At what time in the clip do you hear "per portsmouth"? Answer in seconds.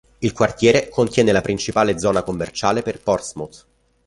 2.81-3.67